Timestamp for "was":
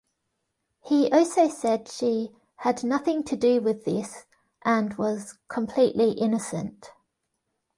4.97-5.37